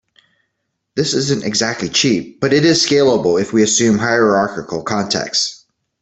This 0.95 1.13
isn't 1.13 1.43
exactly 1.43 1.87
cheap, 1.87 2.39
but 2.39 2.53
it 2.53 2.65
is 2.65 2.83
scalable 2.83 3.39
if 3.39 3.53
we 3.53 3.61
assume 3.61 3.99
hierarchical 3.99 4.81
contexts. 4.81 5.65